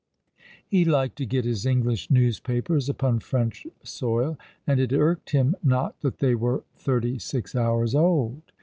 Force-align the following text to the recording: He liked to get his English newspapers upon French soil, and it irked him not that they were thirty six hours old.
He 0.67 0.83
liked 0.83 1.15
to 1.17 1.27
get 1.27 1.45
his 1.45 1.63
English 1.63 2.09
newspapers 2.09 2.89
upon 2.89 3.19
French 3.19 3.67
soil, 3.83 4.35
and 4.65 4.79
it 4.79 4.91
irked 4.91 5.29
him 5.29 5.55
not 5.61 6.01
that 6.01 6.17
they 6.17 6.33
were 6.33 6.63
thirty 6.75 7.19
six 7.19 7.53
hours 7.53 7.93
old. 7.93 8.41